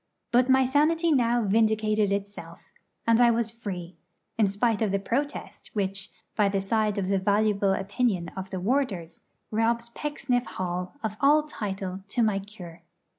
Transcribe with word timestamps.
But 0.31 0.49
my 0.49 0.65
sanity 0.65 1.11
now 1.11 1.43
vindicated 1.43 2.11
itself, 2.11 2.71
and 3.05 3.21
I 3.21 3.29
was 3.29 3.51
free, 3.51 3.97
in 4.35 4.47
spite 4.47 4.81
of 4.81 4.91
the 4.91 4.97
protest 4.97 5.69
which, 5.73 6.09
by 6.35 6.49
the 6.49 6.59
side 6.59 6.97
of 6.97 7.07
the 7.07 7.19
valuable 7.19 7.73
opinion 7.73 8.29
of 8.29 8.49
the 8.49 8.59
warders, 8.59 9.21
robs 9.51 9.89
Pecksniff 9.89 10.45
Hall 10.57 10.95
of 11.03 11.17
all 11.21 11.43
title 11.43 11.99
to 12.07 12.23
my 12.23 12.39
'cure.' 12.39 12.81